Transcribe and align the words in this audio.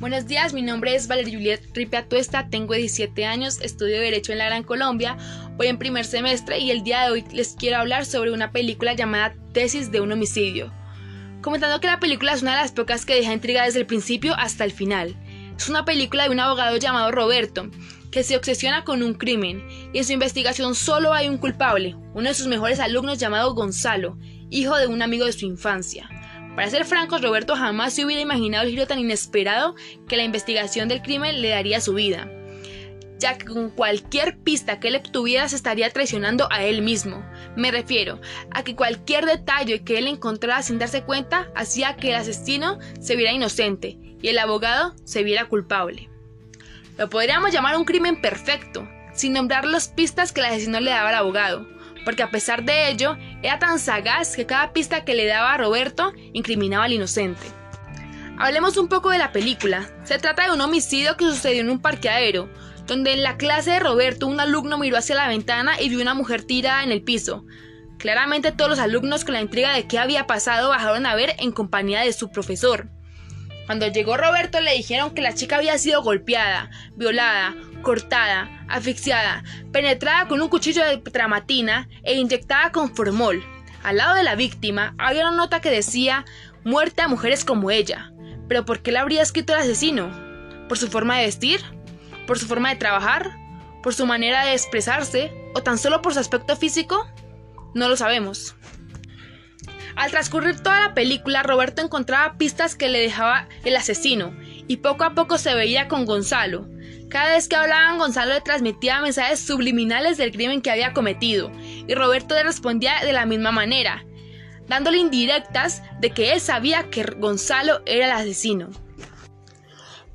Buenos 0.00 0.28
días, 0.28 0.54
mi 0.54 0.62
nombre 0.62 0.94
es 0.94 1.08
Valeria 1.08 1.36
Juliet 1.36 1.60
Ripia 1.74 2.08
Tuesta, 2.08 2.48
tengo 2.48 2.74
17 2.74 3.24
años, 3.24 3.58
estudio 3.60 3.98
Derecho 3.98 4.30
en 4.30 4.38
la 4.38 4.44
Gran 4.44 4.62
Colombia, 4.62 5.16
voy 5.56 5.66
en 5.66 5.76
primer 5.76 6.04
semestre 6.04 6.60
y 6.60 6.70
el 6.70 6.84
día 6.84 7.02
de 7.02 7.10
hoy 7.10 7.24
les 7.32 7.56
quiero 7.56 7.78
hablar 7.78 8.06
sobre 8.06 8.30
una 8.30 8.52
película 8.52 8.92
llamada 8.92 9.34
Tesis 9.52 9.90
de 9.90 10.00
un 10.00 10.12
homicidio. 10.12 10.72
Comentando 11.42 11.80
que 11.80 11.88
la 11.88 11.98
película 11.98 12.32
es 12.32 12.42
una 12.42 12.52
de 12.52 12.62
las 12.62 12.70
pocas 12.70 13.04
que 13.04 13.16
deja 13.16 13.32
intriga 13.32 13.64
desde 13.64 13.80
el 13.80 13.86
principio 13.86 14.34
hasta 14.36 14.64
el 14.64 14.70
final. 14.70 15.16
Es 15.56 15.68
una 15.68 15.84
película 15.84 16.22
de 16.22 16.30
un 16.30 16.38
abogado 16.38 16.76
llamado 16.76 17.10
Roberto, 17.10 17.68
que 18.12 18.22
se 18.22 18.36
obsesiona 18.36 18.84
con 18.84 19.02
un 19.02 19.14
crimen 19.14 19.66
y 19.92 19.98
en 19.98 20.04
su 20.04 20.12
investigación 20.12 20.76
solo 20.76 21.12
hay 21.12 21.28
un 21.28 21.38
culpable, 21.38 21.96
uno 22.14 22.28
de 22.28 22.34
sus 22.34 22.46
mejores 22.46 22.78
alumnos 22.78 23.18
llamado 23.18 23.52
Gonzalo, 23.52 24.16
hijo 24.48 24.76
de 24.76 24.86
un 24.86 25.02
amigo 25.02 25.26
de 25.26 25.32
su 25.32 25.44
infancia. 25.44 26.08
Para 26.58 26.70
ser 26.70 26.84
francos, 26.86 27.22
Roberto 27.22 27.54
jamás 27.54 27.94
se 27.94 28.04
hubiera 28.04 28.20
imaginado 28.20 28.64
el 28.64 28.70
giro 28.70 28.88
tan 28.88 28.98
inesperado 28.98 29.76
que 30.08 30.16
la 30.16 30.24
investigación 30.24 30.88
del 30.88 31.02
crimen 31.02 31.40
le 31.40 31.50
daría 31.50 31.76
a 31.76 31.80
su 31.80 31.94
vida, 31.94 32.28
ya 33.16 33.38
que 33.38 33.44
con 33.46 33.70
cualquier 33.70 34.38
pista 34.38 34.80
que 34.80 34.88
él 34.88 34.96
obtuviera 34.96 35.48
se 35.48 35.54
estaría 35.54 35.88
traicionando 35.90 36.48
a 36.50 36.64
él 36.64 36.82
mismo. 36.82 37.24
Me 37.54 37.70
refiero 37.70 38.20
a 38.50 38.64
que 38.64 38.74
cualquier 38.74 39.24
detalle 39.24 39.84
que 39.84 39.98
él 39.98 40.08
encontrara 40.08 40.60
sin 40.62 40.80
darse 40.80 41.04
cuenta 41.04 41.48
hacía 41.54 41.94
que 41.94 42.08
el 42.08 42.16
asesino 42.16 42.80
se 43.00 43.14
viera 43.14 43.30
inocente 43.30 43.96
y 44.20 44.26
el 44.26 44.38
abogado 44.40 44.96
se 45.04 45.22
viera 45.22 45.44
culpable. 45.44 46.10
Lo 46.96 47.08
podríamos 47.08 47.52
llamar 47.52 47.76
un 47.76 47.84
crimen 47.84 48.20
perfecto, 48.20 48.88
sin 49.14 49.34
nombrar 49.34 49.64
las 49.64 49.86
pistas 49.86 50.32
que 50.32 50.40
el 50.40 50.46
asesino 50.46 50.80
le 50.80 50.90
daba 50.90 51.10
al 51.10 51.14
abogado 51.14 51.77
porque 52.08 52.22
a 52.22 52.30
pesar 52.30 52.64
de 52.64 52.88
ello, 52.88 53.18
era 53.42 53.58
tan 53.58 53.78
sagaz 53.78 54.34
que 54.34 54.46
cada 54.46 54.72
pista 54.72 55.04
que 55.04 55.14
le 55.14 55.26
daba 55.26 55.52
a 55.52 55.58
Roberto 55.58 56.14
incriminaba 56.32 56.84
al 56.84 56.94
inocente. 56.94 57.42
Hablemos 58.38 58.78
un 58.78 58.88
poco 58.88 59.10
de 59.10 59.18
la 59.18 59.30
película. 59.30 59.90
Se 60.04 60.18
trata 60.18 60.46
de 60.46 60.52
un 60.52 60.60
homicidio 60.62 61.18
que 61.18 61.26
sucedió 61.26 61.60
en 61.60 61.68
un 61.68 61.82
parqueadero, 61.82 62.48
donde 62.86 63.12
en 63.12 63.22
la 63.22 63.36
clase 63.36 63.72
de 63.72 63.80
Roberto 63.80 64.26
un 64.26 64.40
alumno 64.40 64.78
miró 64.78 64.96
hacia 64.96 65.16
la 65.16 65.28
ventana 65.28 65.78
y 65.78 65.90
vio 65.90 66.00
una 66.00 66.14
mujer 66.14 66.44
tirada 66.44 66.82
en 66.82 66.92
el 66.92 67.02
piso. 67.02 67.44
Claramente 67.98 68.52
todos 68.52 68.70
los 68.70 68.78
alumnos 68.78 69.26
con 69.26 69.34
la 69.34 69.42
intriga 69.42 69.74
de 69.74 69.86
qué 69.86 69.98
había 69.98 70.26
pasado 70.26 70.70
bajaron 70.70 71.04
a 71.04 71.14
ver 71.14 71.36
en 71.38 71.52
compañía 71.52 72.00
de 72.00 72.14
su 72.14 72.30
profesor. 72.30 72.88
Cuando 73.66 73.86
llegó 73.86 74.16
Roberto 74.16 74.62
le 74.62 74.72
dijeron 74.72 75.10
que 75.10 75.20
la 75.20 75.34
chica 75.34 75.56
había 75.56 75.76
sido 75.76 76.02
golpeada, 76.02 76.70
violada, 76.96 77.54
cortada, 77.88 78.50
asfixiada, 78.68 79.42
penetrada 79.72 80.28
con 80.28 80.42
un 80.42 80.50
cuchillo 80.50 80.84
de 80.84 80.98
tramatina 80.98 81.88
e 82.02 82.16
inyectada 82.16 82.70
con 82.70 82.94
formol. 82.94 83.42
Al 83.82 83.96
lado 83.96 84.14
de 84.14 84.24
la 84.24 84.34
víctima 84.34 84.94
había 84.98 85.26
una 85.26 85.34
nota 85.34 85.62
que 85.62 85.70
decía 85.70 86.26
muerte 86.64 87.00
a 87.00 87.08
mujeres 87.08 87.46
como 87.46 87.70
ella. 87.70 88.12
Pero 88.46 88.66
¿por 88.66 88.80
qué 88.82 88.92
la 88.92 89.00
habría 89.00 89.22
escrito 89.22 89.54
el 89.54 89.60
asesino? 89.60 90.10
¿Por 90.68 90.76
su 90.76 90.88
forma 90.88 91.16
de 91.16 91.24
vestir? 91.24 91.62
¿Por 92.26 92.38
su 92.38 92.46
forma 92.46 92.68
de 92.68 92.76
trabajar? 92.76 93.38
¿Por 93.82 93.94
su 93.94 94.04
manera 94.04 94.44
de 94.44 94.52
expresarse? 94.52 95.32
¿O 95.54 95.62
tan 95.62 95.78
solo 95.78 96.02
por 96.02 96.12
su 96.12 96.20
aspecto 96.20 96.56
físico? 96.56 97.08
No 97.72 97.88
lo 97.88 97.96
sabemos. 97.96 98.54
Al 99.96 100.10
transcurrir 100.10 100.60
toda 100.60 100.88
la 100.88 100.92
película, 100.92 101.42
Roberto 101.42 101.80
encontraba 101.80 102.36
pistas 102.36 102.76
que 102.76 102.90
le 102.90 103.00
dejaba 103.00 103.48
el 103.64 103.74
asesino, 103.76 104.36
y 104.66 104.76
poco 104.76 105.04
a 105.04 105.14
poco 105.14 105.38
se 105.38 105.54
veía 105.54 105.88
con 105.88 106.04
Gonzalo. 106.04 106.68
Cada 107.08 107.30
vez 107.30 107.48
que 107.48 107.56
hablaban, 107.56 107.98
Gonzalo 107.98 108.34
le 108.34 108.40
transmitía 108.42 109.00
mensajes 109.00 109.40
subliminales 109.40 110.18
del 110.18 110.32
crimen 110.32 110.60
que 110.60 110.70
había 110.70 110.92
cometido, 110.92 111.50
y 111.60 111.94
Roberto 111.94 112.34
le 112.34 112.42
respondía 112.42 113.00
de 113.02 113.12
la 113.14 113.24
misma 113.24 113.50
manera, 113.50 114.04
dándole 114.66 114.98
indirectas 114.98 115.82
de 116.00 116.10
que 116.10 116.32
él 116.32 116.40
sabía 116.40 116.90
que 116.90 117.02
Gonzalo 117.02 117.80
era 117.86 118.06
el 118.06 118.12
asesino. 118.12 118.68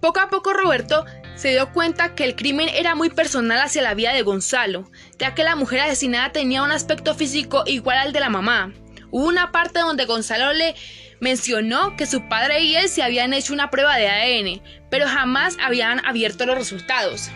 Poco 0.00 0.20
a 0.20 0.28
poco 0.28 0.52
Roberto 0.52 1.06
se 1.34 1.50
dio 1.50 1.72
cuenta 1.72 2.14
que 2.14 2.24
el 2.24 2.36
crimen 2.36 2.68
era 2.68 2.94
muy 2.94 3.08
personal 3.08 3.60
hacia 3.60 3.82
la 3.82 3.94
vida 3.94 4.12
de 4.12 4.22
Gonzalo, 4.22 4.90
ya 5.18 5.34
que 5.34 5.44
la 5.44 5.56
mujer 5.56 5.80
asesinada 5.80 6.32
tenía 6.32 6.62
un 6.62 6.72
aspecto 6.72 7.14
físico 7.14 7.62
igual 7.66 7.98
al 7.98 8.12
de 8.12 8.20
la 8.20 8.28
mamá. 8.28 8.72
Hubo 9.10 9.26
una 9.26 9.50
parte 9.50 9.80
donde 9.80 10.04
Gonzalo 10.04 10.52
le 10.52 10.74
mencionó 11.22 11.96
que 11.96 12.04
su 12.04 12.28
padre 12.28 12.62
y 12.62 12.74
él 12.74 12.88
se 12.88 13.00
habían 13.00 13.32
hecho 13.32 13.52
una 13.52 13.70
prueba 13.70 13.96
de 13.96 14.08
ADN, 14.08 14.60
pero 14.90 15.06
jamás 15.06 15.56
habían 15.62 16.04
abierto 16.04 16.46
los 16.46 16.58
resultados. 16.58 17.30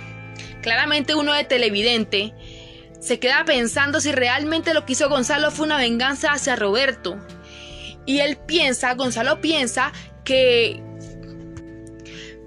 Claramente 0.61 1.15
uno 1.15 1.33
de 1.33 1.45
televidente 1.45 2.35
se 2.99 3.21
queda 3.21 3.45
pensando 3.45 4.01
si 4.01 4.11
realmente 4.11 4.75
lo 4.75 4.85
que 4.85 4.95
hizo 4.95 5.09
Gonzalo 5.09 5.53
fue 5.53 5.67
una 5.67 5.77
venganza 5.77 6.33
hacia 6.33 6.57
Roberto. 6.57 7.17
Y 8.07 8.19
él 8.19 8.37
piensa, 8.45 8.93
Gonzalo 8.95 9.41
piensa 9.41 9.93
que 10.25 10.83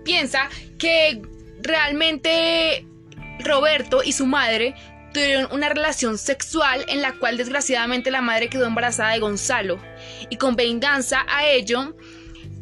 piensa 0.03 0.49
que 0.77 1.21
realmente 1.61 2.85
Roberto 3.45 4.03
y 4.03 4.11
su 4.11 4.25
madre 4.25 4.75
tuvieron 5.13 5.51
una 5.51 5.69
relación 5.69 6.17
sexual 6.17 6.85
en 6.87 7.01
la 7.01 7.13
cual 7.13 7.37
desgraciadamente 7.37 8.11
la 8.11 8.21
madre 8.21 8.49
quedó 8.49 8.65
embarazada 8.65 9.13
de 9.13 9.19
Gonzalo. 9.19 9.79
Y 10.29 10.37
con 10.37 10.55
venganza 10.55 11.25
a 11.27 11.45
ello, 11.45 11.95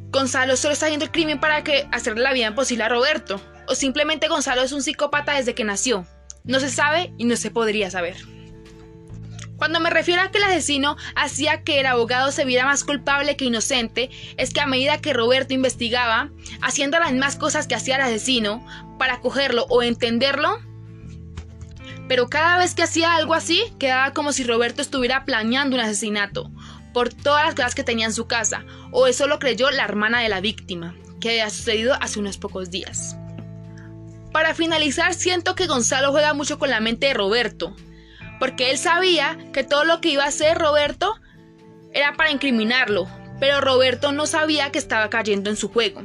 Gonzalo 0.09 0.55
solo 0.55 0.73
está 0.73 0.85
haciendo 0.85 1.05
el 1.05 1.11
crimen 1.11 1.39
para 1.39 1.63
que 1.63 1.87
hacerle 1.91 2.23
la 2.23 2.33
vida 2.33 2.47
imposible 2.47 2.83
a 2.83 2.89
Roberto. 2.89 3.41
O 3.67 3.75
simplemente 3.75 4.27
Gonzalo 4.27 4.61
es 4.61 4.71
un 4.71 4.81
psicópata 4.81 5.33
desde 5.33 5.55
que 5.55 5.63
nació. 5.63 6.07
No 6.43 6.59
se 6.59 6.69
sabe 6.69 7.13
y 7.17 7.25
no 7.25 7.35
se 7.35 7.51
podría 7.51 7.91
saber. 7.91 8.15
Cuando 9.57 9.79
me 9.79 9.89
refiero 9.89 10.21
a 10.21 10.29
que 10.29 10.37
el 10.37 10.43
asesino 10.43 10.97
hacía 11.15 11.63
que 11.63 11.79
el 11.79 11.87
abogado 11.87 12.31
se 12.31 12.45
viera 12.45 12.65
más 12.65 12.83
culpable 12.83 13.35
que 13.35 13.45
inocente, 13.45 14.11
es 14.37 14.53
que 14.53 14.61
a 14.61 14.67
medida 14.67 15.01
que 15.01 15.13
Roberto 15.13 15.53
investigaba, 15.53 16.29
haciendo 16.61 16.99
las 16.99 17.11
mismas 17.11 17.35
cosas 17.35 17.67
que 17.67 17.73
hacía 17.73 17.95
el 17.95 18.01
asesino, 18.01 18.65
para 18.99 19.19
cogerlo 19.19 19.65
o 19.69 19.81
entenderlo, 19.81 20.59
pero 22.07 22.29
cada 22.29 22.57
vez 22.57 22.73
que 22.73 22.83
hacía 22.83 23.15
algo 23.15 23.33
así, 23.33 23.63
quedaba 23.79 24.13
como 24.13 24.31
si 24.31 24.43
Roberto 24.43 24.81
estuviera 24.81 25.25
planeando 25.25 25.75
un 25.75 25.81
asesinato, 25.81 26.51
por 26.93 27.13
todas 27.13 27.45
las 27.45 27.55
cosas 27.55 27.75
que 27.75 27.83
tenía 27.83 28.05
en 28.05 28.13
su 28.13 28.27
casa, 28.27 28.65
o 28.91 29.07
eso 29.07 29.27
lo 29.27 29.39
creyó 29.39 29.69
la 29.71 29.83
hermana 29.83 30.21
de 30.21 30.29
la 30.29 30.41
víctima, 30.41 30.95
que 31.19 31.29
había 31.29 31.49
sucedido 31.49 31.95
hace 32.01 32.19
unos 32.19 32.37
pocos 32.37 32.71
días. 32.71 33.17
Para 34.31 34.53
finalizar, 34.53 35.13
siento 35.13 35.55
que 35.55 35.67
Gonzalo 35.67 36.11
juega 36.11 36.33
mucho 36.33 36.59
con 36.59 36.69
la 36.69 36.79
mente 36.79 37.07
de 37.07 37.13
Roberto, 37.13 37.75
porque 38.39 38.71
él 38.71 38.77
sabía 38.77 39.37
que 39.51 39.63
todo 39.63 39.83
lo 39.83 39.99
que 39.99 40.09
iba 40.09 40.23
a 40.23 40.27
hacer 40.27 40.57
Roberto 40.57 41.15
era 41.93 42.13
para 42.13 42.31
incriminarlo, 42.31 43.07
pero 43.39 43.61
Roberto 43.61 44.11
no 44.11 44.25
sabía 44.25 44.71
que 44.71 44.79
estaba 44.79 45.09
cayendo 45.09 45.49
en 45.49 45.55
su 45.55 45.69
juego. 45.69 46.03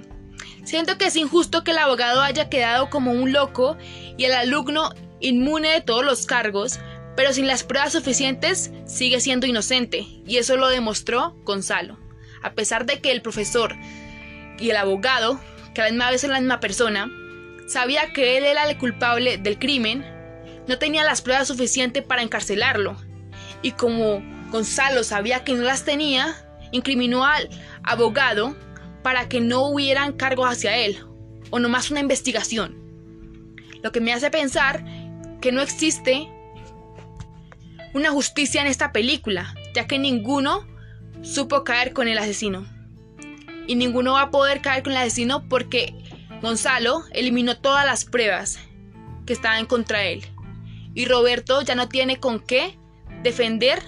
Siento 0.65 0.97
que 0.97 1.07
es 1.07 1.17
injusto 1.17 1.65
que 1.65 1.73
el 1.73 1.79
abogado 1.79 2.23
haya 2.23 2.49
quedado 2.49 2.89
como 2.89 3.13
un 3.13 3.33
loco 3.33 3.77
y 4.17 4.25
el 4.25 4.33
alumno 4.33 4.93
inmune 5.23 5.73
de 5.73 5.81
todos 5.81 6.05
los 6.05 6.27
cargos, 6.27 6.79
pero 7.17 7.33
sin 7.33 7.47
las 7.47 7.63
pruebas 7.63 7.93
suficientes 7.93 8.71
sigue 8.85 9.21
siendo 9.21 9.47
inocente, 9.47 10.07
y 10.27 10.37
eso 10.37 10.57
lo 10.57 10.69
demostró 10.69 11.37
Gonzalo. 11.45 11.99
A 12.43 12.53
pesar 12.53 12.87
de 12.87 13.01
que 13.01 13.13
el 13.13 13.23
profesor 13.23 13.75
y 14.59 14.71
el 14.71 14.77
abogado, 14.77 15.41
que 15.75 15.81
a 15.81 15.85
la 15.85 15.91
misma 15.91 16.11
vez 16.11 16.21
son 16.21 16.31
la 16.31 16.41
misma 16.41 16.61
persona, 16.61 17.11
sabía 17.67 18.13
que 18.13 18.37
él 18.37 18.45
era 18.45 18.69
el 18.69 18.79
culpable 18.79 19.39
del 19.39 19.59
crimen, 19.59 20.05
no 20.69 20.79
tenía 20.79 21.05
las 21.05 21.23
pruebas 21.23 21.49
suficientes 21.49 22.03
para 22.03 22.23
encarcelarlo. 22.23 22.97
Y 23.63 23.73
como 23.73 24.23
Gonzalo 24.51 25.05
sabía 25.05 25.45
que 25.45 25.55
no 25.55 25.63
las 25.63 25.85
tenía, 25.85 26.47
incriminó 26.73 27.25
al 27.25 27.49
abogado 27.85 28.57
para 29.03 29.29
que 29.29 29.41
no 29.41 29.67
hubieran 29.69 30.13
cargos 30.13 30.49
hacia 30.51 30.77
él, 30.77 30.99
o 31.51 31.59
nomás 31.59 31.91
una 31.91 32.01
investigación. 32.01 32.81
Lo 33.83 33.93
que 33.93 34.01
me 34.01 34.13
hace 34.13 34.31
pensar 34.31 34.85
que 35.43 35.53
no 35.53 35.61
existe 35.61 36.29
una 37.93 38.11
justicia 38.11 38.63
en 38.63 38.69
esta 38.69 38.93
película, 38.93 39.55
ya 39.75 39.87
que 39.87 39.99
ninguno 39.99 40.67
supo 41.21 41.65
caer 41.65 41.93
con 41.93 42.09
el 42.09 42.17
asesino. 42.17 42.65
Y 43.67 43.75
ninguno 43.75 44.15
va 44.15 44.23
a 44.23 44.31
poder 44.31 44.63
caer 44.63 44.83
con 44.83 44.93
el 44.93 44.99
asesino 44.99 45.47
porque 45.49 45.95
Gonzalo 46.41 47.03
eliminó 47.11 47.59
todas 47.59 47.85
las 47.85 48.05
pruebas 48.05 48.59
que 49.27 49.33
estaban 49.33 49.67
contra 49.67 50.05
él. 50.05 50.25
Y 50.95 51.05
Roberto 51.05 51.61
ya 51.63 51.75
no 51.75 51.89
tiene 51.89 52.19
con 52.19 52.41
qué 52.41 52.79
defender 53.23 53.83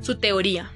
su 0.00 0.18
teoría. 0.18 0.70